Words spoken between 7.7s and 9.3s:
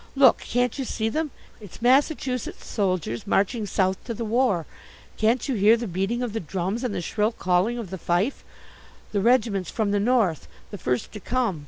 of the fife the